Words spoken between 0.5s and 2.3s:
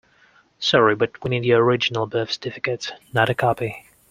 Sorry, but we need your original